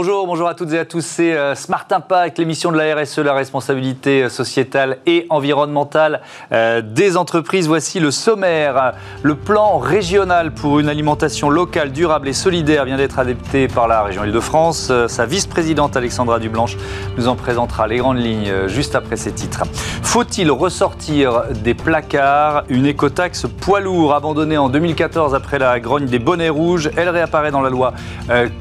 [0.00, 1.04] Bonjour, bonjour à toutes et à tous.
[1.04, 6.20] C'est euh, Smart Impact, l'émission de la RSE, la responsabilité euh, sociétale et environnementale
[6.52, 7.66] euh, des entreprises.
[7.66, 8.94] Voici le sommaire.
[9.24, 14.04] Le plan régional pour une alimentation locale, durable et solidaire vient d'être adopté par la
[14.04, 14.92] région Île-de-France.
[15.08, 16.76] Sa vice-présidente Alexandra Dublanche
[17.16, 19.64] nous en présentera les grandes lignes juste après ces titres.
[20.04, 22.62] Faut-il ressortir des placards?
[22.68, 26.88] Une écotaxe poids lourd abandonnée en 2014 après la grogne des bonnets rouges.
[26.96, 27.94] Elle réapparaît dans la loi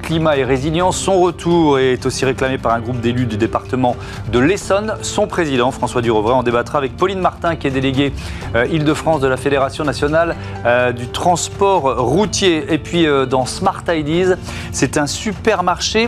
[0.01, 3.97] climat et résilience retour est aussi réclamé par un groupe d'élus du département
[4.31, 4.93] de l'Essonne.
[5.01, 8.13] Son président, François Durovray, en débattra avec Pauline Martin, qui est déléguée
[8.55, 12.73] euh, Île-de-France de la Fédération nationale euh, du transport routier.
[12.73, 14.37] Et puis euh, dans Smart Ideas,
[14.71, 16.07] c'est un supermarché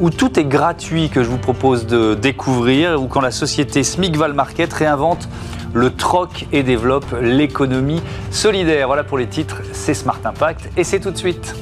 [0.00, 4.32] où tout est gratuit que je vous propose de découvrir, ou quand la société Smigval
[4.32, 5.28] Market réinvente
[5.74, 8.86] le troc et développe l'économie solidaire.
[8.86, 11.54] Voilà pour les titres, c'est Smart Impact et c'est tout de suite.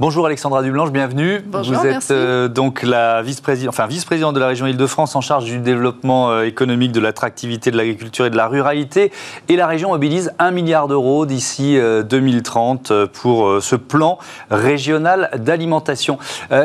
[0.00, 1.40] Bonjour Alexandra Dublanche, bienvenue.
[1.44, 5.46] Bonjour, Vous êtes euh, donc la vice-présidente enfin, vice de la région Île-de-France en charge
[5.46, 9.10] du développement euh, économique, de l'attractivité de l'agriculture et de la ruralité.
[9.48, 11.76] Et la région mobilise 1 milliard d'euros d'ici
[12.08, 14.18] 2030 euh, pour ce plan
[14.52, 16.18] régional d'alimentation.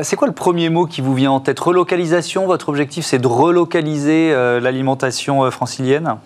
[0.04, 1.60] c'est quoi le premier mot qui vous vient en tête?
[1.60, 6.18] Relocalisation, votre objectif c'est de relocaliser l'alimentation francilienne?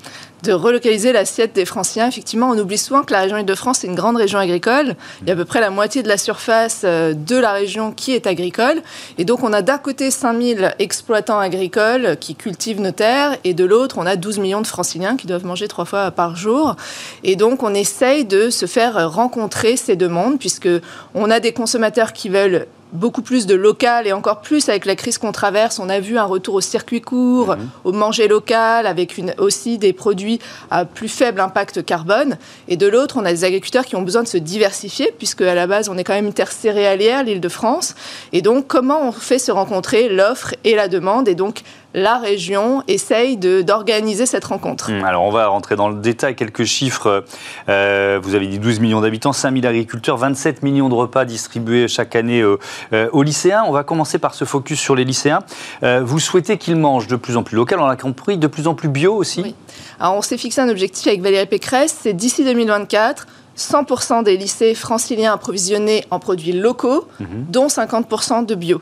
[0.43, 2.07] De relocaliser l'assiette des Franciens.
[2.07, 4.95] Effectivement, on oublie souvent que la région Île-de-France est une grande région agricole.
[5.21, 7.91] Il y a à peu près la moitié de la surface euh, de la région
[7.91, 8.81] qui est agricole.
[9.17, 13.65] Et donc, on a d'un côté 5000 exploitants agricoles qui cultivent nos terres, et de
[13.65, 16.75] l'autre, on a 12 millions de Franciliens qui doivent manger trois fois par jour.
[17.23, 20.69] Et donc, on essaye de se faire rencontrer ces demandes, puisque
[21.15, 24.95] on a des consommateurs qui veulent beaucoup plus de local et encore plus avec la
[24.95, 25.79] crise qu'on traverse.
[25.79, 27.69] On a vu un retour au circuit court, mhm.
[27.83, 30.39] au manger local, avec une, aussi des produits
[30.71, 32.37] à plus faible impact carbone.
[32.67, 35.55] Et de l'autre, on a des agriculteurs qui ont besoin de se diversifier, puisque à
[35.55, 37.95] la base, on est quand même une terre céréalière, l'île de France.
[38.31, 41.27] Et donc, comment on fait se rencontrer l'offre et la demande?
[41.27, 41.61] Et donc,
[41.97, 44.91] la région essaye d'organiser cette rencontre.
[44.91, 47.25] Hum, alors on va rentrer dans le détail, quelques chiffres.
[47.69, 52.15] Euh, vous avez dit 12 millions d'habitants, 5000 agriculteurs, 27 millions de repas distribués chaque
[52.15, 53.63] année euh, aux lycéens.
[53.67, 55.39] On va commencer par ce focus sur les lycéens.
[55.81, 58.67] Euh, vous souhaitez qu'ils mangent de plus en plus local, on l'a compris, de plus
[58.67, 59.55] en plus bio aussi oui.
[59.99, 63.25] Alors on s'est fixé un objectif avec Valérie Pécresse, c'est d'ici 2024
[63.57, 67.45] 100% des lycées franciliens approvisionnés en produits locaux, mhm.
[67.49, 68.81] dont 50% de bio.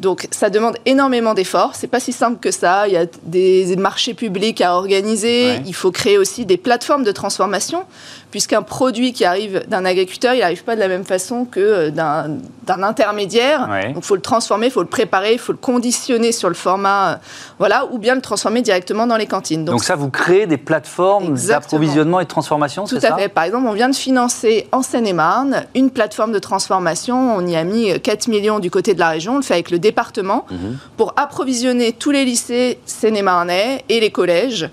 [0.00, 1.72] Donc ça demande énormément d'efforts.
[1.74, 2.86] C'est pas si simple que ça.
[2.88, 5.60] Il y a des marchés publics à organiser.
[5.66, 7.84] Il faut créer aussi des plateformes de transformation,
[8.30, 11.90] puisqu'un produit qui arrive d'un agriculteur, il n'arrive pas de la même façon que euh,
[11.90, 13.68] d'un intermédiaire.
[13.94, 16.54] Donc il faut le transformer, il faut le préparer, il faut le conditionner sur le
[16.54, 17.16] format, euh,
[17.58, 19.64] voilà, ou bien le transformer directement dans les cantines.
[19.64, 23.28] Donc, ça, vous créez des plateformes d'approvisionnement et de transformation, c'est ça Tout à fait.
[23.28, 27.34] Par exemple, on vient de financer en Seine-et-Marne une plateforme de transformation.
[27.34, 29.32] On y a mis 4 millions du côté de la région.
[29.32, 30.76] On le fait avec le département mhm.
[30.98, 34.68] pour approvisionner tous les lycées seine-et-marnais et les collèges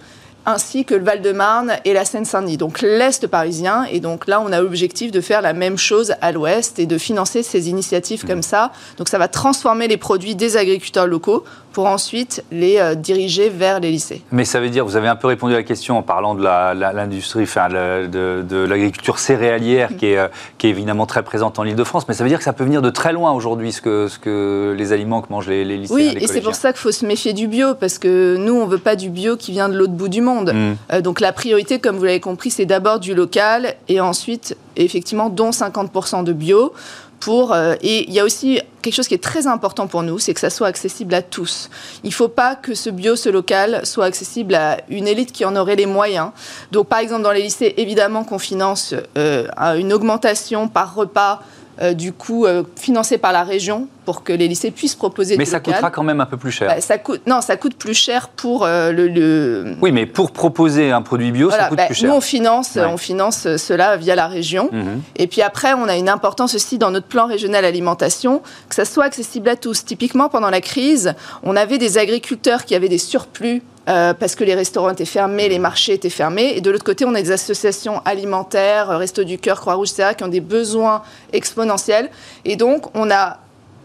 [0.46, 3.84] ainsi que le Val-de-Marne et la Seine-Saint-Denis, donc l'Est parisien.
[3.84, 6.98] Et donc là, on a l'objectif de faire la même chose à l'Ouest et de
[6.98, 8.72] financer ces initiatives comme ça.
[8.98, 11.46] Donc ça va transformer les produits des agriculteurs locaux
[11.80, 14.22] pour ensuite les euh, diriger vers les lycées.
[14.34, 16.44] Mais ça veut dire, vous avez un peu répondu à la question en parlant de
[16.44, 22.06] l'industrie, enfin de, l'agriculture céréalière qui, est, euh, qui est évidemment très présente en Ile-de-France,
[22.10, 24.20] mais ça veut dire que ça peut venir de très loin aujourd'hui, ce que, ce
[24.20, 25.96] que les aliments que mangent les, les lycéens.
[25.96, 28.66] Oui, et c'est pour ça qu'il faut se méfier du bio, parce que nous, on
[28.66, 30.52] ne veut pas du bio qui vient de l'autre bout du monde.
[30.54, 30.74] Mm.
[30.92, 35.30] Euh, donc la priorité, comme vous l'avez compris, c'est d'abord du local et ensuite, effectivement,
[35.30, 36.74] dont 50% de bio.
[37.20, 40.20] Pour, euh, et il y a aussi quelque chose qui est très important pour nous,
[40.20, 41.70] c'est que ça soit accessible à tous.
[42.04, 45.44] Il ne faut pas que ce bio, ce local, soit accessible à une élite qui
[45.44, 46.32] en aurait les moyens.
[46.72, 51.42] Donc, par exemple, dans les lycées, évidemment qu'on finance euh, une augmentation par repas
[51.82, 55.46] euh, du coup euh, financé par la région pour que les lycées puissent proposer mais
[55.46, 56.68] ça coûtera quand même un peu plus cher.
[56.68, 60.92] Bah, ça coûte, non, ça coûte plus cher pour euh, le, Oui, mais pour proposer
[60.92, 62.10] un produit bio, ça coûte bah, plus cher.
[62.10, 64.70] Nous, on finance, on finance cela via la région.
[64.72, 65.02] Mhm.
[65.16, 68.86] Et puis après, on a une importance aussi dans notre plan régional alimentation, que ça
[68.86, 69.86] soit accessible à tous.
[69.86, 74.44] Typiquement, pendant la crise, on avait des agriculteurs qui avaient des surplus euh, parce que
[74.44, 76.54] les restaurants étaient fermés, les marchés étaient fermés.
[76.56, 80.10] Et de l'autre côté, on a des associations alimentaires, euh, Resto du Cœur, Croix-Rouge, etc.,
[80.16, 81.02] qui ont des besoins
[81.34, 82.10] exponentiels.
[82.46, 83.40] Et donc, on a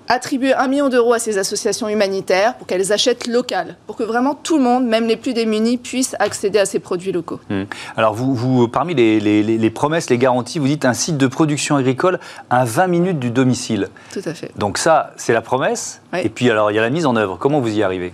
[0.09, 4.35] attribué un million d'euros à ces associations humanitaires pour qu'elles achètent local, pour que vraiment
[4.35, 7.41] tout le monde, même les plus démunis, puissent accéder à ces produits locaux.
[7.49, 7.63] Mmh.
[7.97, 11.77] Alors, vous, vous parmi les, les, promesses, les garanties, vous dites un site de production
[11.77, 13.89] agricole à 20 minutes du domicile.
[14.13, 14.51] Tout à fait.
[14.59, 16.03] Donc ça, c'est la promesse.
[16.23, 17.39] Et puis, alors, il y a la mise en œuvre.
[17.39, 18.13] Comment vous y arrivez?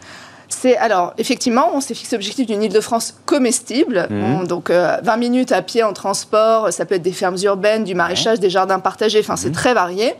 [0.61, 4.07] C'est alors effectivement, on s'est fixé l'objectif d'une Île-de-France comestible.
[4.11, 4.25] Mhm.
[4.41, 7.85] On- donc euh, 20 minutes à pied en transport, ça peut être des fermes urbaines,
[7.85, 9.21] du maraîchage, des jardins partagés.
[9.21, 9.39] Enfin, Mhm.
[9.39, 10.15] c'est très varié.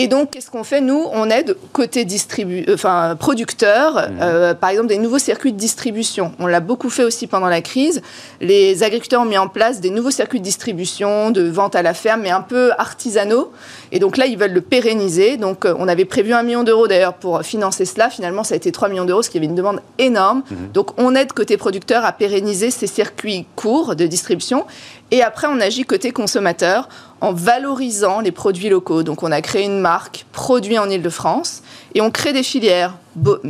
[0.00, 4.18] Et donc, qu'est-ce qu'on fait Nous, on aide côté distribu euh, enfin, producteur, Mhm.
[4.22, 6.32] euh, par exemple, des nouveaux circuits de distribution.
[6.38, 8.00] On l'a beaucoup fait aussi pendant la crise.
[8.40, 11.94] Les agriculteurs ont mis en place des nouveaux circuits de distribution, de vente à la
[11.94, 13.50] ferme, mais un peu artisanaux.
[13.90, 15.36] Et donc là, ils veulent le pérenniser.
[15.36, 18.08] Donc, euh, on avait prévu un million d'euros d'ailleurs pour financer cela.
[18.08, 20.42] Finalement, ça a été 3 millions d'euros, ce qui avait une demande énorme.
[20.74, 24.64] Donc, on aide côté producteur à pérenniser ces circuits courts de distribution.
[25.10, 26.88] Et après, on agit côté consommateur
[27.20, 29.02] en valorisant les produits locaux.
[29.02, 31.62] Donc, on a créé une marque produit en Ile-de-France
[31.94, 32.94] et on crée des filières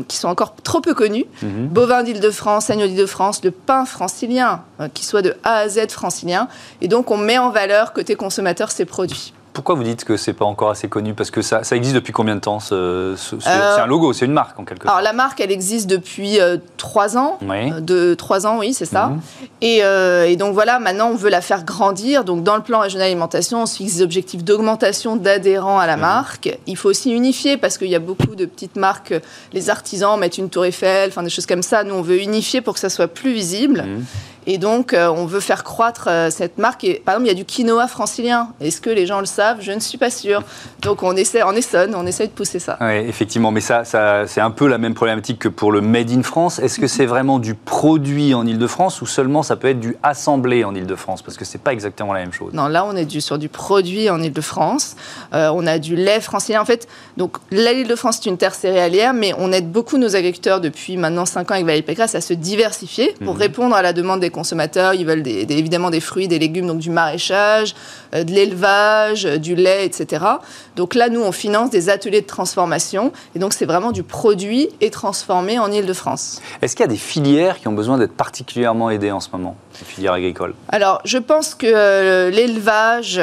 [0.07, 1.27] qui sont encore trop peu connues.
[1.43, 1.69] Mhm.
[1.69, 6.49] Bovin d'Île-de-France, agneau d'Île-de-France, le pain francilien, euh, qui soit de A à Z francilien.
[6.81, 9.35] Et donc, on met en valeur côté consommateur ces produits.
[9.59, 11.15] Pourquoi vous dites que c'est pas encore assez connu?
[11.15, 13.87] Parce que ça, ça existe depuis combien de temps ce- ce- ce- Euh, C'est un
[13.87, 14.93] logo, c'est une marque en quelque sorte.
[14.97, 17.39] Alors, la marque, elle existe depuis euh, trois ans.
[17.43, 17.73] Oui.
[17.73, 19.07] Euh, De trois ans, oui, c'est ça.
[19.09, 19.21] Mhm.
[19.63, 22.23] Et, euh, et donc voilà, maintenant on veut la faire grandir.
[22.23, 25.97] Donc dans le plan régional alimentation, on se fixe des objectifs d'augmentation d'adhérents à la
[25.97, 26.57] marque.
[26.69, 29.13] Il faut aussi unifier parce qu'il y a beaucoup de petites marques.
[29.53, 31.83] Les artisans mettent une tour Eiffel, enfin des choses comme ça.
[31.83, 33.83] Nous on veut unifier pour que ça soit plus visible.
[33.83, 34.05] Mhm.
[34.51, 36.83] Et donc euh, on veut faire croître euh, cette marque.
[36.83, 38.49] Et par exemple, il y a du quinoa francilien.
[38.63, 39.59] Est-ce que les gens le savent?
[39.61, 40.43] Je ne suis pas sûre.
[40.81, 42.79] Donc on essaie, en Essonne, on essaie de pousser ça.
[42.81, 46.11] Oui, effectivement, mais ça, ça c'est un peu la même problématique que pour le Made
[46.11, 46.59] in France.
[46.61, 50.65] Est-ce que c'est vraiment du produit en Ile-de-France ou seulement ça peut être du assemblé
[50.65, 52.55] en Ile-de-France Parce que c'est pas exactement la même chose.
[52.55, 54.97] Non, là, on est du, sur du produit en Ile-de-France.
[55.35, 56.63] Euh, on a du lait francilien.
[56.63, 60.97] En fait, donc, l'Île-de-France, c'est une terre céréalière, mais on aide beaucoup nos agriculteurs depuis
[60.97, 63.41] maintenant 5 ans avec Valérie Pécresse à se diversifier pour Mhm.
[63.41, 64.95] répondre à la demande des consommateurs.
[64.95, 67.75] Ils veulent des- des- évidemment des fruits, des légumes, donc du maraîchage,
[68.15, 70.25] euh, de l'élevage, euh, du lait, etc.
[70.77, 73.13] Donc là, nous, on finance des ateliers de transformation.
[73.35, 76.41] Et donc, c'est vraiment du produit et transformé en Île-de-France.
[76.63, 79.57] Est-ce qu'il y a des filières qui ont besoin d'être particulièrement aidées en ce moment
[79.81, 80.55] Les filières agricoles?
[80.71, 83.21] Alors, je pense que euh, l'élevage,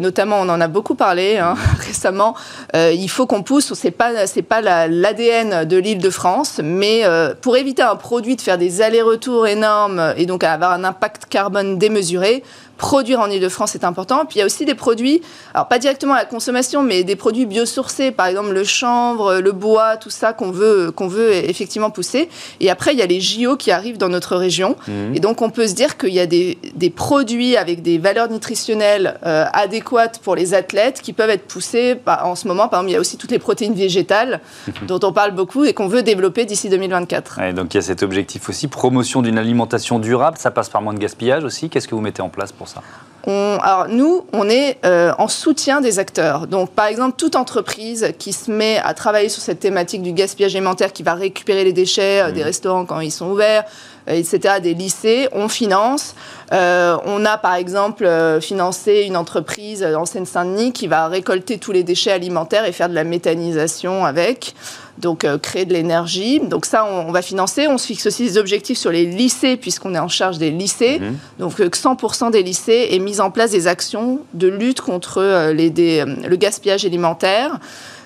[0.00, 1.54] notamment, on en a beaucoup parlé hein,
[1.86, 2.34] récemment.
[2.74, 3.72] il faut qu'on pousse.
[3.74, 4.10] C'est pas,
[4.48, 7.02] pas la- l'ADN de l'Île-de-France, mais
[7.42, 11.76] pour éviter un produit de faire des allers-retours énormes et donc avoir un impact carbone
[11.76, 12.44] démesuré.
[12.80, 14.24] Produire en Ile-de-France est important.
[14.24, 15.20] Puis il y a aussi des produits,
[15.52, 19.52] alors pas directement à la consommation, mais des produits biosourcés, par exemple le chanvre, le
[19.52, 22.30] bois, tout ça qu'on veut, qu'on veut effectivement pousser.
[22.58, 24.76] Et après, il y a les JO qui arrivent dans notre région.
[24.88, 25.14] Mhm.
[25.14, 28.30] Et donc, on peut se dire qu'il y a des, des produits avec des valeurs
[28.30, 32.68] nutritionnelles euh, adéquates pour les athlètes qui peuvent être poussés par- en ce moment.
[32.68, 34.40] Par exemple, il y a aussi toutes les protéines végétales
[34.88, 37.38] dont on parle beaucoup et qu'on veut développer d'ici 2024.
[37.40, 40.80] Ouais, donc il y a cet objectif aussi, promotion d'une alimentation durable, ça passe par
[40.80, 41.68] moins de gaspillage aussi.
[41.68, 42.82] Qu'est-ce que vous mettez en place pour ça
[43.26, 46.46] On- alors nous, on est euh, en soutien des acteurs.
[46.46, 50.54] Donc par exemple, toute entreprise qui se met à travailler sur cette thématique du gaspillage
[50.56, 53.64] alimentaire, qui va récupérer les déchets euh, des restaurants quand ils sont ouverts,
[54.08, 56.14] euh, etc., des lycées, on finance.
[56.52, 58.08] On a par exemple
[58.40, 62.94] financé une entreprise en Seine-Saint-Denis qui va récolter tous les déchets alimentaires et faire de
[62.94, 64.54] la méthanisation avec.
[64.98, 66.40] Donc créer de l'énergie.
[66.40, 67.66] Donc ça, on, on va financer.
[67.68, 70.98] On se fixe aussi des objectifs sur les lycées puisqu'on est en charge des lycées.
[70.98, 71.16] Mhm.
[71.38, 75.18] Donc euh, que 100% des lycées aient mis en place des actions de lutte contre
[75.18, 77.58] euh, le gaspillage alimentaire.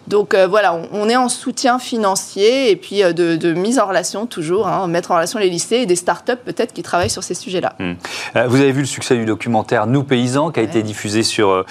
[0.09, 3.79] Donc euh, voilà, on, on est en soutien financier et puis euh, de, de mise
[3.79, 7.11] en relation toujours, hein, mettre en relation les lycées et des startups peut-être qui travaillent
[7.11, 7.75] sur ces sujets-là.
[7.81, 7.95] Euh,
[8.49, 11.65] Vous avez vu le succès du documentaire Nous paysans qui a été diffusé sur,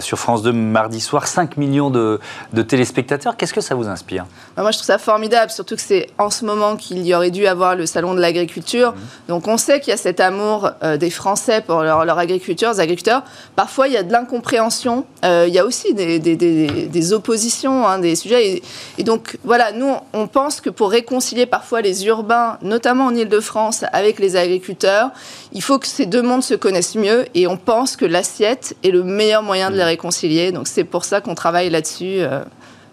[0.00, 2.20] sur France 2 mardi soir, 5 millions de,
[2.52, 3.36] de téléspectateurs.
[3.36, 4.24] Qu'est-ce que ça vous inspire?
[4.56, 7.30] Bah, Moi, je trouve ça formidable, surtout que c'est en ce moment qu'il y aurait
[7.30, 8.94] dû avoir le salon de l'agriculture.
[9.28, 12.80] Donc, on sait qu'il y a cet amour des Français pour leur, leur agriculture, les
[12.80, 13.22] agriculteurs.
[13.56, 15.04] Parfois, il y a de l'incompréhension.
[15.22, 18.48] Il y a aussi des, des- des- des oppositions, hein, des sujets.
[18.48, 18.62] Et,
[18.98, 23.84] et donc, voilà, nous, on pense que pour réconcilier parfois les urbains, notamment en Ile-de-France,
[23.92, 25.10] avec les agriculteurs,
[25.52, 27.26] il faut que ces deux mondes se connaissent mieux.
[27.34, 30.52] Et on pense que l'assiette est le meilleur moyen de les réconcilier.
[30.52, 32.40] Donc, c'est pour ça qu'on travaille là-dessus euh,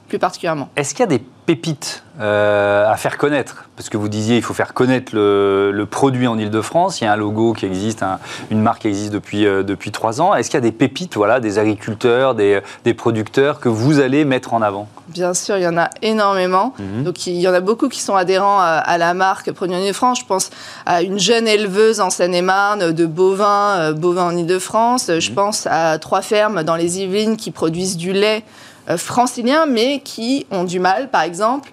[0.07, 0.69] plus particulièrement.
[0.75, 1.23] Est-ce qu'il y a des
[1.55, 5.85] pépites euh, à faire connaître Parce que vous disiez il faut faire connaître le, le
[5.85, 7.01] produit en Ile-de-France.
[7.01, 8.19] Il y a un logo qui existe, un-
[8.51, 10.33] une marque qui existe depuis, euh, depuis trois ans.
[10.33, 14.23] Est-ce qu'il y a des pépites, voilà, des agriculteurs, des, des producteurs que vous allez
[14.23, 14.87] mettre en avant?
[15.09, 16.73] Bien sûr, il y en a énormément.
[16.79, 17.03] Mhm.
[17.03, 19.79] Donc, il y en a beaucoup qui sont adhérents à, à la marque Produits en
[19.79, 20.19] Ile-de-France.
[20.21, 20.51] Je pense
[20.85, 25.09] à une jeune éleveuse en Seine-et-Marne de bovins, euh, bovins en Ile-de-France.
[25.09, 25.19] Mhm.
[25.19, 28.43] Je pense à trois fermes dans les Yvelines qui produisent du lait
[28.89, 31.71] euh, francilien, mais qui ont du mal, par exemple,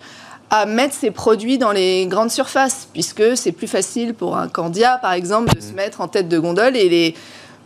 [0.51, 4.99] à mettre ces produits dans les grandes surfaces, puisque c'est plus facile pour un Candia,
[5.01, 7.15] par exemple, de se mettre en tête de gondole et les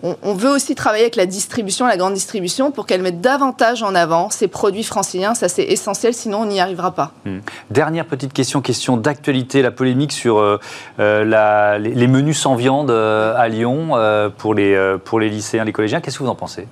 [0.03, 3.95] on, veut aussi travailler avec la distribution, la grande distribution, pour qu'elle mette davantage en
[3.95, 5.35] avant ces produits franciliens.
[5.35, 7.13] Ça, c'est essentiel, sinon on n'y arrivera pas.
[7.25, 7.39] Hmm.
[7.71, 10.59] Dernière petite question, question d'actualité, la polémique sur euh,
[10.99, 13.91] euh, les, menus sans viande euh, à Lyon
[14.39, 16.01] pour, les, pour les lycéens, les collégiens.
[16.01, 16.67] Qu'est-ce que vous en pensez?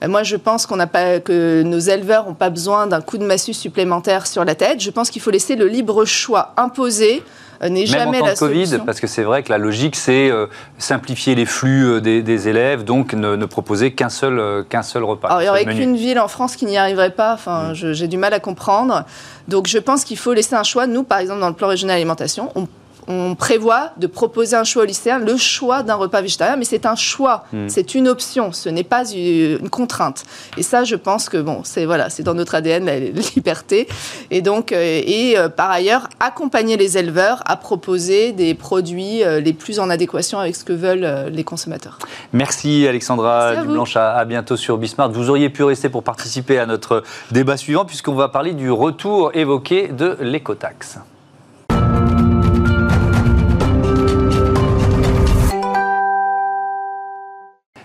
[0.00, 3.24] Ben, Moi, je pense qu'on pas, que nos éleveurs n'ont pas besoin d'un coup de
[3.24, 4.80] massue supplémentaire sur la tête.
[4.80, 7.22] Je pense qu'il faut laisser le libre choix imposé
[7.62, 10.30] n'est jamais en temps la de Covid, parce que c'est vrai que la logique, c'est
[10.30, 10.46] euh,
[10.78, 15.28] simplifier les flux euh, des, élèves, donc ne, proposer qu'un seul, qu'un seul repas.
[15.28, 17.92] Alors, il n'y aurait qu'une ville en France qui n'y arriverait pas, enfin, mm.
[17.92, 19.04] j'ai du mal à comprendre.
[19.48, 20.86] Donc, je pense qu'il faut laisser un choix.
[20.86, 22.66] Nous, par exemple, dans le plan régional alimentation, on
[23.08, 26.86] on prévoit de proposer un choix au lycéen, le choix d'un repas végétarien, mais c'est
[26.86, 27.68] un choix, hmm.
[27.68, 30.24] c'est une option, ce n'est pas une contrainte.
[30.56, 33.88] Et ça, je pense que bon, c'est voilà, c'est dans notre ADN la liberté.
[34.30, 39.40] Et donc, euh, et euh, par ailleurs, accompagner les éleveurs à proposer des produits euh,
[39.40, 41.98] les plus en adéquation avec ce que veulent les consommateurs.
[42.32, 45.12] Merci Alexandra Dublanche, à, à, bientôt sur Bismarck.
[45.12, 49.30] Vous auriez pu rester pour participer à notre débat suivant, puisqu'on va parler du retour
[49.34, 50.98] évoqué de l'écotaxe.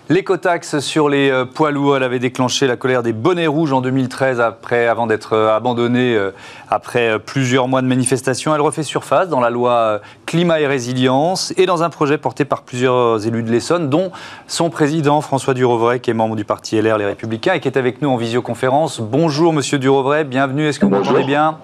[0.08, 3.80] L'écotaxe sur les euh, poids lourds, elle avait déclenché la colère des bonnets rouges en
[3.80, 6.32] 2013 après, avant d'être euh, abandonnée euh,
[6.68, 8.52] après plusieurs mois de manifestations.
[8.52, 12.62] Elle refait surface dans la loi climat et résilience et dans un projet porté par
[12.62, 14.10] plusieurs élus de l'Essonne, dont
[14.48, 17.78] son président François Durovray, qui est membre du parti LR Les Républicains et qui est
[17.78, 19.00] avec nous en visioconférence.
[19.00, 20.66] Bonjour Monsieur Durovray, bienvenue.
[20.66, 21.58] Est-ce que vous m'entendez bien?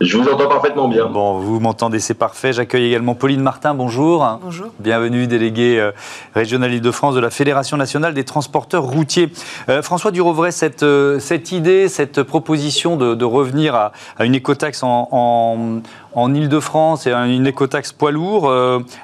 [0.00, 1.06] Je vous entends parfaitement bien.
[1.06, 2.54] Bon, vous m'entendez, c'est parfait.
[2.54, 4.26] J'accueille également Pauline Martin, bonjour.
[4.42, 4.68] Bonjour.
[4.78, 5.92] Bienvenue, déléguée euh,
[6.34, 9.30] régionale Île-de-France de la Fédération nationale des transporteurs routiers.
[9.68, 15.08] Euh, François Durovray, cette, euh, cette idée, cette proposition de, revenir à, une écotaxe en,
[15.12, 15.80] en,
[16.14, 18.52] en Île-de-France et une écotaxe poids lourd,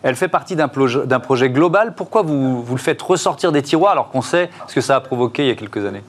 [0.03, 1.95] elle fait partie d'un projet global.
[1.95, 5.01] Pourquoi vous, vous le faites ressortir des tiroirs alors qu'on sait ce que ça a
[5.01, 6.03] provoqué il y a quelques années?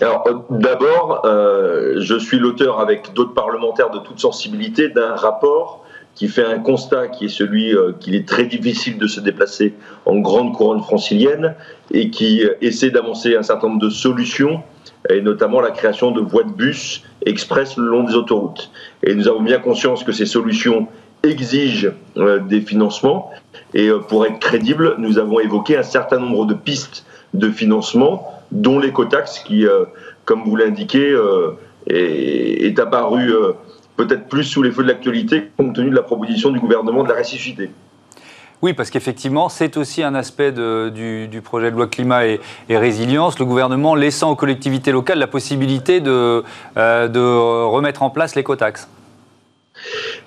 [0.00, 5.84] Alors, euh, d'abord, euh, je suis l'auteur avec d'autres parlementaires de toute sensibilité d'un rapport
[6.14, 9.74] qui fait un constat qui est celui euh, qu'il est très difficile de se déplacer
[10.04, 11.54] en grande couronne francilienne
[11.92, 14.62] et qui essaie d'avancer un certain nombre de solutions
[15.10, 18.70] et notamment la création de voies de bus express le long des autoroutes.
[19.02, 20.88] Et nous avons bien conscience que ces solutions
[21.22, 21.92] exigent
[22.48, 23.30] des financements
[23.74, 28.78] et pour être crédibles, nous avons évoqué un certain nombre de pistes de financement dont
[28.78, 29.84] l'écotaxe qui, euh,
[30.24, 31.52] comme vous l'indiquez, euh,
[31.86, 33.52] est, apparu euh,
[33.96, 37.08] peut-être plus sous les feux de l'actualité compte tenu de la proposition du gouvernement de
[37.08, 37.70] la ressusciter.
[38.60, 43.44] Oui, parce qu'effectivement, c'est aussi un aspect du, projet de loi climat et, résilience, le
[43.44, 46.42] gouvernement laissant aux collectivités locales la possibilité de,
[46.74, 48.88] de remettre en place l'écotaxe.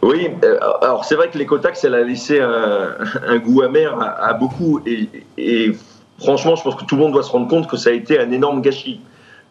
[0.01, 0.29] Oui,
[0.81, 5.73] alors c'est vrai que l'écotaxe, elle a laissé un, goût amer à, beaucoup et, et,
[6.21, 8.19] franchement, je pense que tout le monde doit se rendre compte que ça a été
[8.19, 9.01] un énorme gâchis.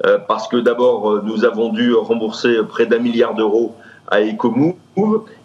[0.06, 3.74] Euh, parce que d'abord, euh, nous avons dû rembourser près d'un milliard d'euros
[4.08, 4.74] à Ecomove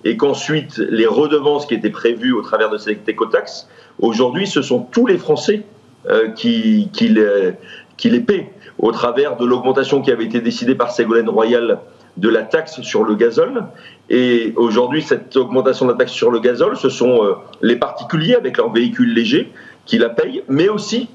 [0.06, 3.68] et qu'ensuite, les redevances qui étaient prévues au travers de cette écotaxe,
[4.00, 5.64] aujourd'hui, ce sont tous les Français
[6.10, 11.80] euh, qui, les paient au travers de l'augmentation qui avait été décidée par Ségolène Royal
[12.16, 13.66] de la taxe sur le gazole.
[14.10, 17.20] Et aujourd'hui, cette augmentation de la taxe sur le gazole, ce sont
[17.62, 19.52] les particuliers avec leurs véhicules légers
[19.86, 21.10] qui la payent, mais aussi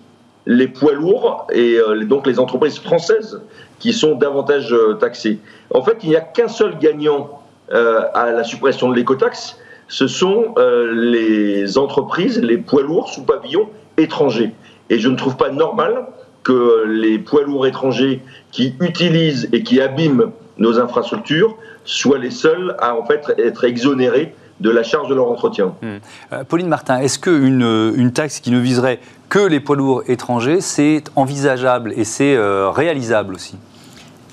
[0.47, 3.41] les poids lourds et euh, donc les entreprises françaises
[3.79, 5.39] qui sont davantage euh, taxées.
[5.73, 7.43] En fait, il n'y a qu'un seul gagnant
[7.73, 10.55] euh, à la suppression de l'écotaxe, ce sont
[10.93, 14.53] les entreprises, les poids lourds sous pavillon étrangers.
[14.89, 16.07] Et je ne trouve pas normal
[16.45, 22.77] que les poids lourds étrangers qui utilisent et qui abîment nos infrastructures soient les seuls
[22.79, 25.75] à en fait être exonérés de la charge de leur entretien.
[25.83, 26.45] Hmm.
[26.45, 27.63] Pauline Martin, est-ce qu'une
[27.97, 32.69] une taxe qui ne viserait que les poids lourds étrangers, c'est envisageable et c'est euh,
[32.71, 33.57] réalisable aussi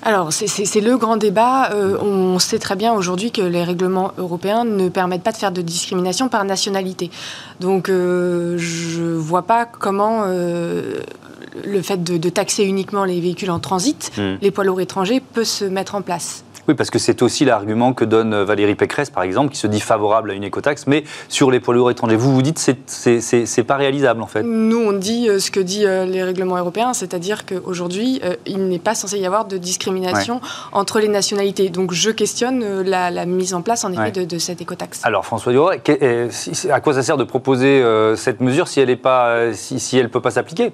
[0.04, 1.72] alors, c'est le grand débat.
[1.72, 5.50] Euh, on sait très bien aujourd'hui que les règlements européens ne permettent pas de faire
[5.50, 7.10] de discrimination par nationalité.
[7.58, 13.58] Donc, euh, je ne vois pas comment le fait de, taxer uniquement les véhicules en
[13.58, 14.36] transit, hmm.
[14.40, 16.44] les poids lourds étrangers, peut se mettre en place.
[16.68, 19.80] Oui, parce que c'est aussi l'argument que donne Valérie Pécresse, par exemple, qui se dit
[19.80, 22.16] favorable à une écotaxe, mais sur les poids lourds étrangers.
[22.16, 25.60] Vous vous dites que c'est pas réalisable, en fait Nous, on dit euh, ce que
[25.60, 29.56] dit euh, les règlements européens, c'est-à-dire qu'aujourd'hui, euh, il n'est pas censé y avoir de
[29.56, 31.70] discrimination entre les nationalités.
[31.70, 35.00] Donc, je questionne la, mise en place, en effet, de, cette écotaxe.
[35.04, 35.76] Alors, François Duroy,
[36.70, 37.82] à quoi ça sert de proposer
[38.16, 40.72] cette mesure si elle ne si, si elle peut pas s'appliquer?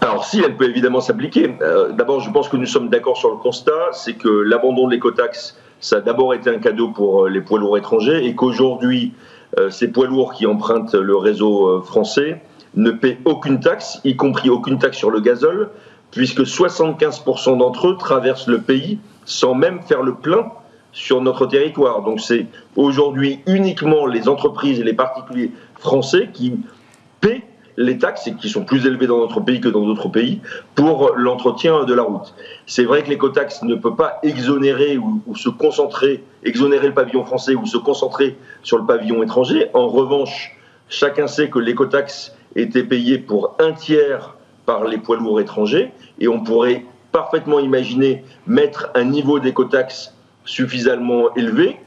[0.00, 1.56] Alors si, elle peut évidemment s'appliquer.
[1.60, 4.92] Euh, d'abord, je pense que nous sommes d'accord sur le constat, c'est que l'abandon de
[4.92, 9.12] l'écotaxe, ça a d'abord été un cadeau pour euh, les poids lourds étrangers et qu'aujourd'hui,
[9.58, 12.40] euh, ces poids lourds qui empruntent le réseau français
[12.74, 15.70] ne paient aucune taxe, y compris aucune taxe sur le gazole,
[16.10, 20.50] puisque 75% d'entre eux traversent le pays sans même faire le plein
[20.92, 22.02] sur notre territoire.
[22.02, 26.54] Donc c'est aujourd'hui uniquement les entreprises et les particuliers français qui
[27.20, 27.44] paient
[27.78, 30.40] les taxes qui sont plus élevées dans notre pays que dans d'autres pays
[30.74, 32.34] pour l'entretien de la route.
[32.66, 37.54] C'est vrai que l'écotaxe ne peut pas exonérer ou, se concentrer, exonérer le pavillon français
[37.54, 39.68] ou se concentrer sur le pavillon étranger.
[39.74, 40.56] En revanche,
[40.88, 44.34] chacun sait que l'écotaxe était payée pour un tiers
[44.66, 50.12] par les poids lourds étrangers et on pourrait parfaitement imaginer mettre un niveau d'écotaxe
[50.44, 51.78] suffisamment élevé,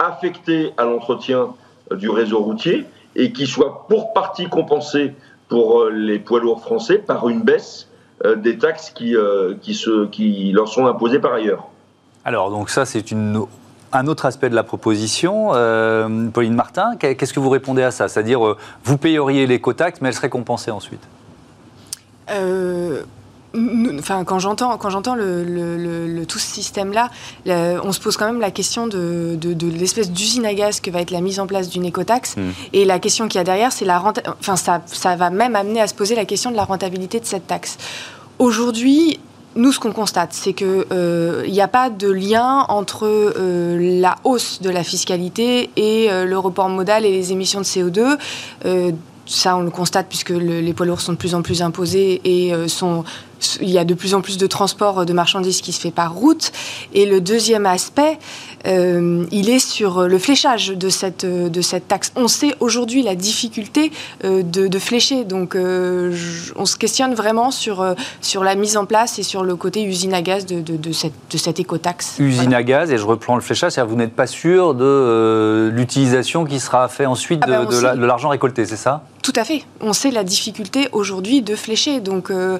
[0.00, 1.50] affecté à l'entretien
[1.92, 2.84] du réseau routier
[3.16, 5.14] et qui soit pour partie compensé
[5.48, 7.88] pour euh, les poids lourds français par une baisse
[8.24, 11.66] euh, des taxes qui, euh, qui, se, qui leur sont imposées par ailleurs.
[12.24, 13.44] Alors, donc ça, c'est une
[13.92, 15.48] un autre aspect de la proposition,
[16.32, 18.06] Pauline Martin, qu'est-ce que vous répondez à ça?
[18.06, 21.02] C'est-à-dire, vous payeriez l'éco-taxe, mais elle serait compensée ensuite?
[23.98, 27.10] Enfin, quand j'entends quand j'entends le, tout ce système-là,
[27.46, 29.38] on se pose quand même la question de,
[29.78, 32.36] l'espèce d'usine à gaz que va être la mise en place d'une écotaxe.
[32.36, 32.50] Hmm.
[32.72, 34.00] Et la question qu'il y a derrière, c'est la
[34.40, 37.26] Enfin, ça, ça va même amener à se poser la question de la rentabilité de
[37.26, 37.76] cette taxe.
[38.38, 39.20] Aujourd'hui,
[39.56, 44.16] nous, ce qu'on constate, c'est qu'il euh, n'y a pas de lien entre euh, la
[44.24, 48.16] hausse de la fiscalité et euh, le report modal et les émissions de CO2
[49.26, 52.52] ça, on le constate puisque les poids lourds sont de plus en plus imposés et
[52.66, 53.04] sont
[53.60, 56.14] il y a de plus en plus de transport de marchandises qui se fait par
[56.14, 56.52] route.
[56.94, 58.18] Et le deuxième aspect,
[58.66, 62.12] euh, il est sur le fléchage de cette, de cette taxe.
[62.16, 63.92] On sait aujourd'hui la difficulté
[64.24, 65.24] euh, de, flécher.
[65.24, 66.14] Donc, euh,
[66.56, 70.14] on se questionne vraiment sur, sur la mise en place et sur le côté usine
[70.14, 72.16] à gaz de, de, cette, de cette écotaxe.
[72.18, 76.44] Usine à gaz, et je reprends le fléchage, c'est-à-dire vous n'êtes pas sûr de l'utilisation
[76.44, 79.02] qui sera faite ensuite ah ben, de, l'argent récolté, c'est ça?
[79.22, 79.64] Tout à fait.
[79.80, 82.00] On sait la difficulté aujourd'hui de flécher.
[82.00, 82.58] Donc, euh,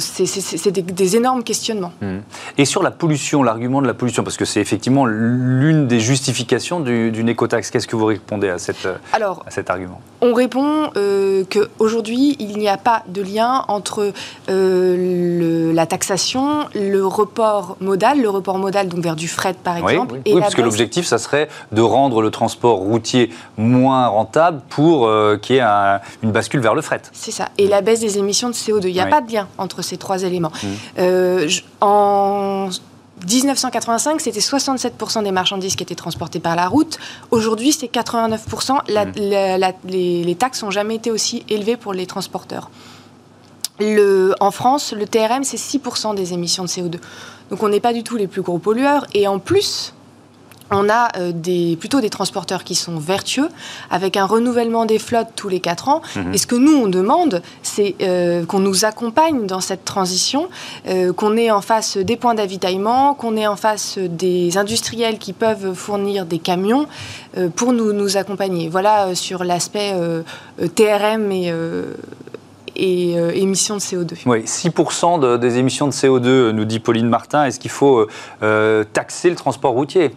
[0.00, 1.92] c'est des, énormes questionnements.
[2.00, 2.18] Mmh.
[2.58, 6.80] Et sur la pollution, l'argument de la pollution, parce que c'est effectivement l'une des justifications
[6.80, 10.00] d'une écotaxe, qu'est-ce que vous répondez à, cette, Alors, à cet argument?
[10.20, 14.12] On répond euh, qu'aujourd'hui, il n'y a pas de lien entre
[14.48, 20.14] euh, la taxation, le report modal, le report modal donc vers du fret par exemple.
[20.26, 20.40] Oui, oui.
[20.40, 25.10] parce que l'objectif, ça serait de rendre le transport routier moins rentable pour
[25.42, 27.02] qu'il y ait une bascule vers le fret.
[27.12, 27.48] C'est ça.
[27.58, 28.88] Et la baisse des émissions de CO2.
[28.88, 30.52] Il n'y a pas de lien entre ces trois éléments.
[30.62, 30.66] Mmh.
[30.98, 31.48] Euh,
[31.80, 32.68] en
[33.26, 36.98] 1985, c'était 67% des marchandises qui étaient transportées par la route.
[37.30, 38.82] Aujourd'hui, c'est 89%.
[38.88, 39.88] Mmh.
[39.88, 42.70] les, taxes n'ont jamais été aussi élevées pour les transporteurs.
[43.80, 46.98] Le, en France, le TRM, c'est 6% des émissions de CO2.
[47.50, 49.06] Donc on n'est pas du tout les plus gros pollueurs.
[49.14, 49.93] Et en plus,
[50.70, 53.48] on a euh, des, plutôt des transporteurs qui sont vertueux,
[53.90, 56.02] avec un renouvellement des flottes tous les 4 ans.
[56.16, 56.34] Mhm.
[56.34, 60.48] Et ce que nous, on demande, c'est euh, qu'on nous accompagne dans cette transition,
[60.88, 65.32] euh, qu'on ait en face des points d'avitaillement, qu'on ait en face des industriels qui
[65.32, 66.86] peuvent fournir des camions
[67.56, 68.68] pour nous, nous accompagner.
[68.68, 69.92] Voilà sur l'aspect
[70.74, 71.52] TRM et
[72.76, 74.14] et émissions de CO2.
[74.26, 77.44] Oui, 6% des émissions de CO2, nous dit Pauline Martin.
[77.44, 78.06] Est-ce qu'il faut
[78.92, 80.12] taxer le transport routier?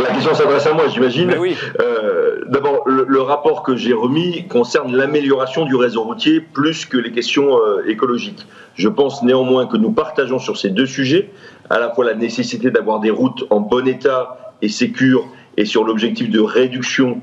[0.00, 1.34] La question s'adresse à moi, j'imagine.
[1.80, 7.10] Euh, d'abord, le, rapport que j'ai remis concerne l'amélioration du réseau routier plus que les
[7.10, 8.46] questions euh, écologiques.
[8.74, 11.30] Je pense néanmoins que nous partageons sur ces deux sujets,
[11.68, 15.84] à la fois la nécessité d'avoir des routes en bon état et sécures, et sur
[15.84, 17.20] l'objectif de réduction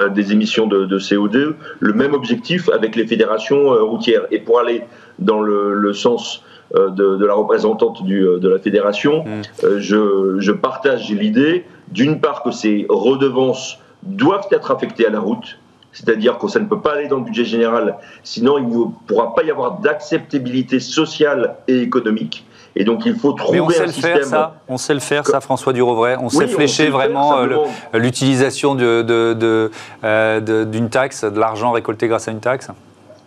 [0.00, 4.22] euh, des émissions de, CO2, le même objectif avec les fédérations routières.
[4.30, 4.82] Et pour aller
[5.18, 9.78] dans le, sens de, la représentante de la fédération, mmh.
[9.78, 15.58] je, je, partage l'idée d'une part que ces redevances doivent être affectées à la route,
[15.92, 19.34] c'est-à-dire que ça ne peut pas aller dans le budget général, sinon il ne pourra
[19.34, 22.44] pas y avoir d'acceptabilité sociale et économique.
[22.76, 24.56] Et donc il faut trouver on sait un le Faire, ça.
[24.68, 26.16] On sait le faire, ça, François Durovray.
[26.20, 27.56] On sait flécher vraiment euh,
[27.94, 32.68] l'utilisation euh, d'une taxe, de l'argent récolté grâce à une taxe.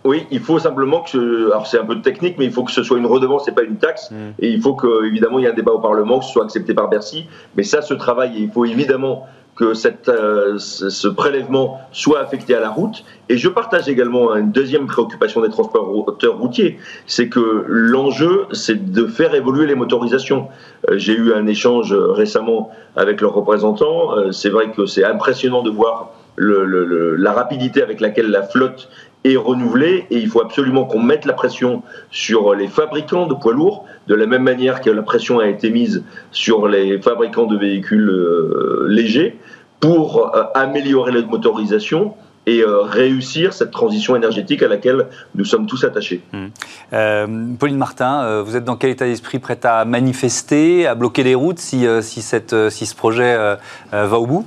[0.07, 2.81] Oui, il faut simplement que, alors c'est un peu technique, mais il faut que ce
[2.81, 4.09] soit une redevance et pas une taxe.
[4.09, 4.15] Mm.
[4.39, 6.45] Et il faut que, évidemment, il y ait un débat au Parlement, que ce soit
[6.45, 7.25] accepté par Bercy.
[7.57, 12.55] Mais ça se travaille et il faut évidemment que cette, euh, ce prélèvement soit affecté
[12.55, 13.03] à la route.
[13.27, 19.07] Et je partage également une deuxième préoccupation des transporteurs routiers, c'est que l'enjeu, c'est de
[19.07, 20.47] faire évoluer les motorisations.
[20.89, 24.15] Euh, j'ai eu un échange récemment avec leurs représentants.
[24.15, 28.89] Euh, c'est vrai que c'est impressionnant de voir le, la rapidité avec laquelle la flotte
[29.33, 33.53] est renouvelée et il faut absolument qu'on mette la pression sur les fabricants de poids
[33.53, 37.57] lourds, de la même manière que la pression a été mise sur les fabricants de
[37.57, 39.37] véhicules euh, légers
[39.79, 42.13] pour euh, améliorer la motorisation
[42.47, 46.21] et réussir cette transition énergétique à laquelle nous sommes tous attachés.
[46.31, 47.55] Mmh.
[47.59, 51.59] Pauline Martin, vous êtes dans quel état d'esprit prête à manifester, à bloquer les routes
[51.59, 53.57] si, si, cette, si ce projet
[53.91, 54.45] va au bout?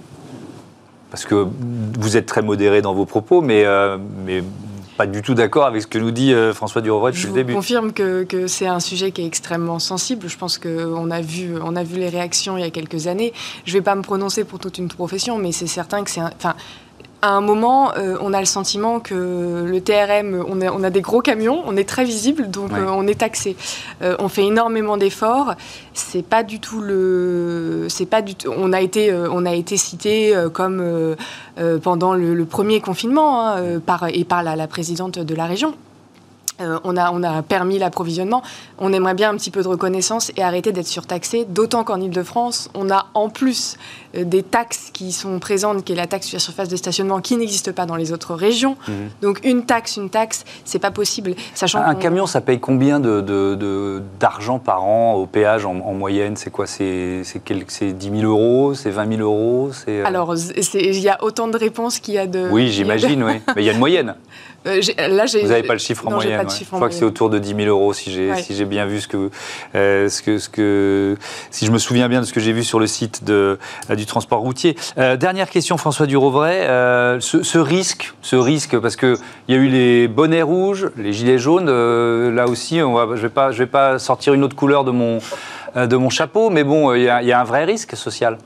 [1.11, 1.47] Parce que
[1.99, 3.67] vous êtes très modéré dans vos propos, mais,
[4.25, 4.43] mais
[5.01, 7.53] pas du tout d'accord avec ce que nous dit euh, François Durovray depuis le début.
[7.53, 10.29] Je confirme que, que c'est un sujet qui est extrêmement sensible.
[10.29, 13.33] Je pense qu'on a vu, on a vu les réactions il y a quelques années.
[13.65, 16.21] Je ne vais pas me prononcer pour toute une profession, mais c'est certain que c'est,
[16.21, 16.55] enfin,
[17.23, 20.91] à un moment, euh, on a le sentiment que le TRM, on a, on a,
[20.91, 23.57] des gros camions, on est très visible, donc euh, on est taxé.
[24.03, 25.55] Euh, on fait énormément d'efforts.
[25.93, 28.51] C'est pas du tout le, c'est pas du tout.
[28.57, 31.17] On a été, on a été cité comme
[31.83, 35.75] pendant le, premier confinement hein, par et par la, la présidente de la région.
[36.61, 38.43] Euh, on, a, on a permis l'approvisionnement.
[38.79, 42.71] On aimerait bien un petit peu de reconnaissance et arrêter d'être surtaxé, d'autant qu'en Ile-de-France,
[42.75, 43.77] on a en plus
[44.17, 47.21] euh, des taxes qui sont présentes, qui est la taxe sur la surface de stationnement,
[47.21, 48.77] qui n'existe pas dans les autres régions.
[48.89, 48.95] Mhm.
[49.23, 51.35] Donc une taxe, une taxe, c'est pas possible.
[51.55, 56.37] Sachant un camion, ça paye combien d'argent de, de, par an au péage en, moyenne?
[56.37, 56.67] C'est quoi?
[56.67, 58.75] C'est 10 000 euros?
[58.75, 59.71] C'est 20 000 euros?
[59.89, 60.35] Euh Alors,
[60.75, 62.49] il y a autant de réponses qu'il y a de...
[62.51, 63.41] Oui, j'imagine, oui.
[63.55, 64.15] Mais il y a une moyenne.
[64.67, 66.47] Euh, là, Vous n'avez pas le chiffre en moyenne.
[66.49, 69.09] Je crois que c'est autour de 10 000 euros si j'ai si bien vu ce
[69.09, 69.31] que,
[69.75, 71.17] euh, ce que, ce que
[71.51, 73.95] si je me souviens bien de ce que j'ai vu sur le site de, euh,
[73.95, 74.77] du transport routier.
[74.97, 76.67] dernière question, François Durovray.
[77.21, 79.17] Ce, ce, risque, ce risque, parce que
[79.49, 81.71] il y a eu les bonnets rouges, les gilets jaunes.
[82.31, 84.91] là aussi, on va, je vais pas, je vais pas sortir une autre couleur de
[84.91, 85.19] mon
[85.77, 88.39] de mon chapeau, mais bon, il y a un vrai risque social.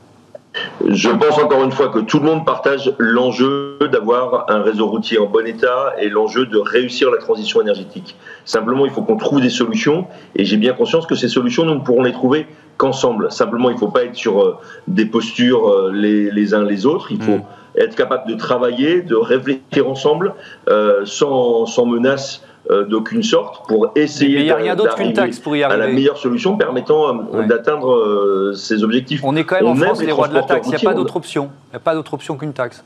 [0.87, 5.17] Je pense encore une fois que tout le monde partage l'enjeu d'avoir un réseau routier
[5.17, 8.15] en bon état et l'enjeu de réussir la transition énergétique.
[8.45, 11.75] Simplement, il faut qu'on trouve des solutions et j'ai bien conscience que ces solutions, nous
[11.75, 12.47] ne pourrons les trouver
[12.77, 13.31] qu'ensemble.
[13.31, 16.85] Simplement, il ne faut pas être sur euh, des postures euh, les, les uns les
[16.85, 17.11] autres.
[17.11, 17.79] Il faut mm.
[17.79, 20.33] être capable de travailler, de réfléchir ensemble
[20.69, 22.43] euh, sans, sans menace
[22.87, 29.21] d'aucune sorte pour essayer d'arriver à la meilleure solution permettant euh, d'atteindre euh, ces objectifs.
[29.23, 30.93] On est quand même en France les rois de la taxe, il n'y a pas
[30.93, 31.51] d'autre option.
[31.67, 32.83] Il n'y a pas d'autre option qu'une taxe.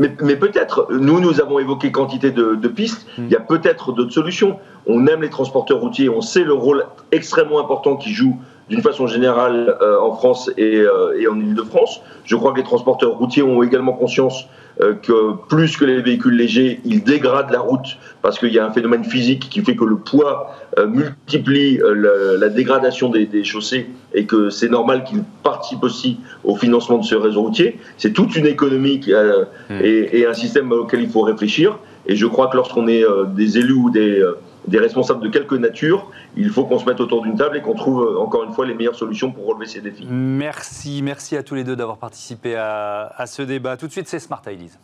[0.00, 3.26] Mais, peut-être, nous, nous avons évoqué quantité de, pistes, hmm.
[3.26, 4.58] il y a peut-être d'autres solutions.
[4.86, 9.06] On aime les transporteurs routiers, on sait le rôle extrêmement important qu'ils jouent d'une façon
[9.06, 10.84] générale en France et,
[11.18, 12.00] et en Ile-de-France.
[12.24, 14.46] Je crois que les transporteurs routiers ont également conscience
[14.80, 18.66] euh, que plus que les véhicules légers, ils dégradent la route parce qu'il y a
[18.66, 23.86] un phénomène physique qui fait que le poids euh, multiplie euh, la dégradation des, chaussées
[24.14, 27.78] et que c'est normal qu'ils participent aussi au financement de ce réseau routier.
[27.98, 29.74] C'est toute une économie hmm.
[29.80, 31.78] et, et, un système auquel il faut réfléchir.
[32.06, 34.22] Et je crois que lorsqu'on est des élus ou des
[34.66, 37.74] des responsables de quelque nature, il faut qu'on se mette autour d'une table et qu'on
[37.74, 40.06] trouve euh, encore une fois les meilleures solutions pour relever ces défis.
[40.08, 43.76] Merci, merci à tous les deux d'avoir participé à, à, ce débat.
[43.76, 44.78] Tout de suite, c'est Smart Ideas.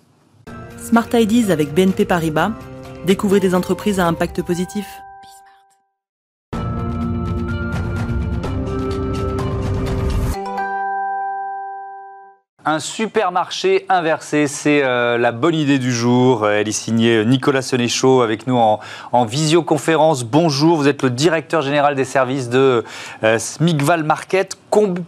[0.78, 2.52] Smart Ideas avec BNP Paribas.
[3.06, 4.86] Découvrez des entreprises à impact positif.
[12.66, 16.46] Un supermarché inversé, c'est euh, la bonne idée du jour.
[16.46, 20.24] Elle est signée Nicolas Senéchaud avec nous en, visioconférence.
[20.24, 22.84] Bonjour, vous êtes le directeur général des services de
[23.24, 24.58] euh, Smigval Market.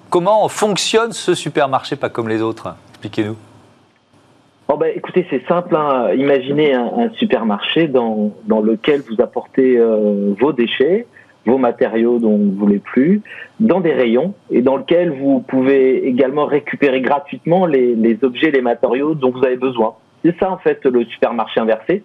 [0.09, 2.75] comment fonctionne ce supermarché, pas comme les autres?
[2.93, 3.37] Expliquez-nous.
[4.69, 5.77] Oh ben, écoutez, c'est simple.
[5.77, 6.15] Hein.
[6.15, 11.07] Imaginez un, supermarché dans, lequel vous apportez euh, vos déchets,
[11.47, 13.23] vos matériaux dont vous ne voulez plus
[13.61, 18.63] dans des rayons et dans lequel vous pouvez également récupérer gratuitement les, les objets, les
[18.63, 19.95] matériaux dont vous avez besoin.
[20.25, 22.03] C'est ça en fait le supermarché inversé.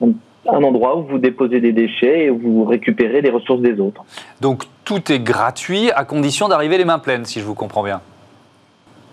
[0.00, 4.04] un endroit où vous déposez des déchets et où vous récupérez les ressources des autres.
[4.40, 8.00] Donc tout est gratuit à condition d'arriver les mains pleines, si je vous comprends bien.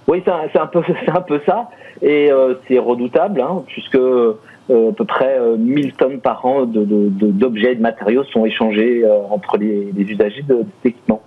[0.08, 1.69] Oui, c'est un, peu, un peu ça.
[2.02, 3.97] Et euh, c'est redoutable, hein, puisque
[4.69, 9.04] à peu près 1000 euh, tonnes par an d'objets de, et de matériaux sont échangés
[9.04, 11.21] euh, entre les, usagers de, cet équipement.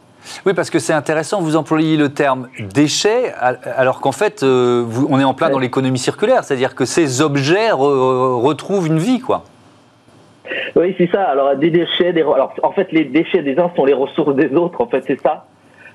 [0.47, 3.35] Oui, parce que c'est intéressant, vous employez le terme déchets,
[3.77, 8.87] alors qu'en fait, on est en plein dans l'économie circulaire, c'est-à-dire que ces objets retrouvent
[8.87, 9.44] une vie, quoi.
[10.77, 11.25] Oui, c'est ça.
[11.25, 12.23] Alors, des déchets, des...
[12.23, 15.20] alors en fait, les déchets des uns sont les ressources des autres, en fait, c'est
[15.20, 15.44] ça.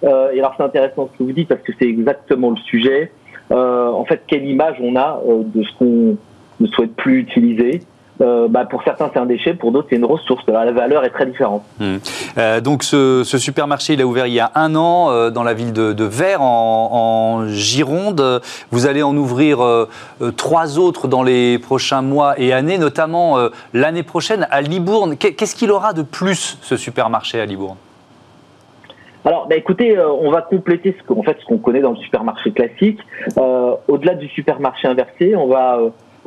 [0.03, 3.11] et alors, c'est intéressant ce que vous dites parce que c'est exactement le sujet.
[3.49, 6.17] en fait, quelle image on a de ce qu'on
[6.59, 7.81] ne souhaitent plus utiliser.
[8.21, 10.43] Euh, bah pour certains, c'est un déchet, pour d'autres, c'est une ressource.
[10.47, 11.63] La valeur est très différente.
[11.79, 11.97] Hmm.
[12.37, 15.53] Euh, donc, ce, supermarché, il a ouvert il y a un an euh, dans la
[15.53, 18.41] ville de, de Vert, en, Gironde.
[18.71, 19.59] Vous allez en ouvrir
[20.35, 23.37] trois autres dans les prochains mois et années, notamment
[23.73, 25.15] l'année prochaine à Libourne.
[25.15, 27.77] Qu'est-ce qu'il aura de plus, ce supermarché à Libourne?
[29.23, 32.51] Alors, bah, écoutez, on va compléter ce qu'on fait, ce qu'on connaît dans le supermarché
[32.51, 32.99] classique.
[33.87, 35.79] Au-delà du supermarché inversé, on va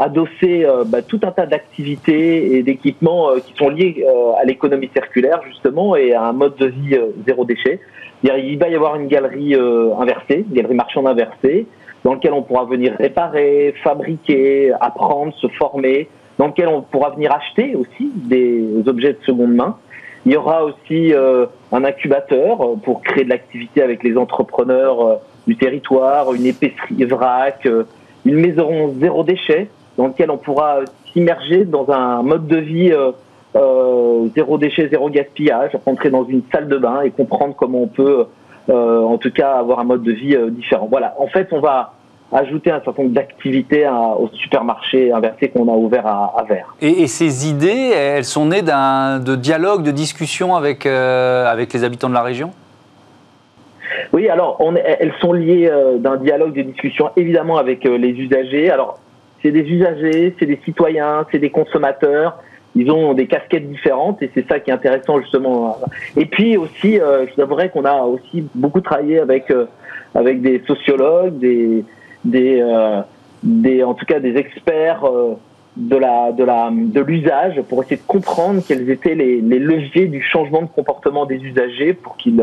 [0.03, 4.05] adosser bah, tout un tas d'activités et d'équipements qui sont liés
[4.41, 7.81] à l'économie circulaire justement et à un mode de vie zéro déchet.
[8.23, 11.67] Il va y avoir une galerie inversée, une galerie marchande inversée,
[12.05, 17.33] dans laquelle on pourra venir réparer, fabriquer, apprendre, se former, dans lequel on pourra venir
[17.33, 19.77] acheter aussi des objets de seconde main.
[20.25, 25.01] Il y aura aussi euh, un incubateur euh, pour créer de l'activité avec les entrepreneurs
[25.01, 25.15] euh,
[25.47, 27.67] du territoire, une épicerie vrac,
[28.25, 30.81] une maison zéro déchet dans lequel on pourra
[31.12, 32.92] s'immerger dans un mode de vie
[34.35, 38.26] zéro déchet, zéro gaspillage, rentrer dans une salle de bain et comprendre comment on peut,
[38.68, 40.88] en tout cas, avoir un mode de vie différent.
[40.90, 41.14] Voilà.
[41.18, 41.92] En fait, on va
[42.33, 43.87] ajouter un certain nombre d'activités
[44.18, 46.74] au supermarché inversé qu'on a ouvert à, à Vert.
[46.81, 51.85] Et, ces idées, elles sont nées d'un de dialogue, de discussion avec, euh, avec les
[51.85, 52.50] habitants de la région?
[54.12, 58.11] Oui, alors on, elles sont liées euh, d'un dialogue, de discussion évidemment avec euh, les
[58.11, 58.70] usagers.
[58.70, 58.98] Alors
[59.42, 62.38] c'est des usagers, c'est des citoyens, c'est des consommateurs.
[62.74, 65.76] Ils ont des casquettes différentes et c'est ça qui est intéressant justement.
[66.16, 69.52] Et puis aussi, je vous qu'on a aussi beaucoup travaillé avec
[70.14, 71.85] avec des sociologues, des,
[72.24, 73.00] des, euh,
[73.42, 75.35] des, en tout cas des experts euh,
[75.76, 80.07] de la de la de l'usage pour essayer de comprendre quels étaient les, les, leviers
[80.07, 82.37] du changement de comportement des usagers pour qu'ils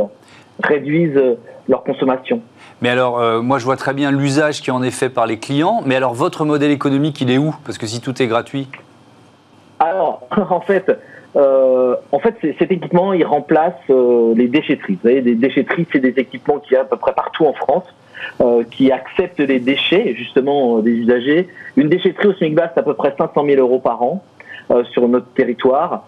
[0.64, 2.42] réduisent leur consommation.
[2.82, 5.38] Mais alors, euh, moi, je vois très bien l'usage qui en est fait par les
[5.38, 5.82] clients.
[5.86, 7.54] Mais alors, votre modèle économique, il est où?
[7.66, 8.68] Parce que si tout est gratuit.
[9.80, 10.90] Alors, en fait,
[11.36, 14.98] euh, en fait, cet équipement, il remplace euh, les déchetteries.
[15.02, 17.54] Vous savez, des déchetteries, c'est des équipements qu'il y a à peu près partout en
[17.54, 17.86] France.
[18.42, 21.48] Euh, qui acceptent les déchets, justement, euh, des usagers.
[21.76, 24.24] Une déchetterie au SMIC c'est à peu près 500 000 euros par an
[24.72, 26.06] euh, sur notre territoire.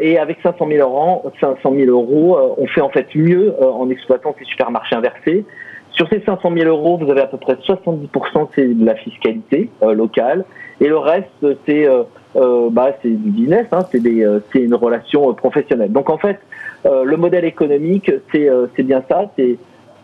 [0.00, 4.34] Et avec 500 000 euros, 500 000 euros on fait en fait mieux en exploitant
[4.38, 5.44] ces supermarchés inversés.
[5.92, 9.70] Sur ces 500 000 euros, vous avez à peu près 70% c'est de la fiscalité
[9.82, 10.44] locale,
[10.80, 11.86] et le reste c'est
[12.34, 15.92] bah, c'est du business, hein, c'est une relation professionnelle.
[15.92, 16.40] Donc en fait,
[16.84, 19.58] le modèle économique, c'est bien ça, c'est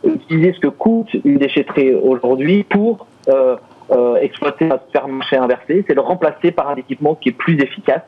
[0.05, 3.57] utiliser ce que coûte une déchetterie aujourd'hui pour euh,
[3.91, 8.03] euh, exploiter un supermarché inversé, c'est le remplacer par un équipement qui est plus efficace.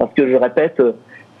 [0.00, 0.82] Parce que je répète,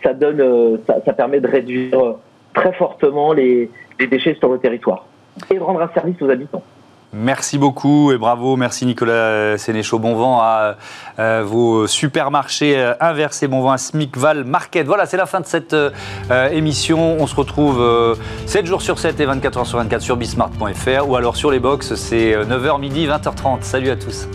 [0.02, 2.16] ça donne, ça, ça permet de réduire
[2.54, 5.06] très fortement les, déchets sur le territoire
[5.50, 6.62] et de rendre un service aux habitants.
[7.12, 8.56] Merci beaucoup et bravo.
[8.56, 9.98] Merci Nicolas Sénéchaud.
[9.98, 10.76] Bon vent à,
[11.42, 13.48] vos supermarchés euh, inversés.
[13.48, 14.86] Bon vent à Smicval Market.
[14.86, 15.90] Voilà, c'est la fin de cette euh,
[16.52, 17.16] émission.
[17.18, 17.78] On se retrouve
[18.46, 21.50] 7 euh, jours sur 7 et 24 heures sur 24 sur bismart.fr ou alors sur
[21.50, 21.96] les box.
[21.96, 23.62] C'est 9h midi, 20h30.
[23.62, 24.28] Salut à tous.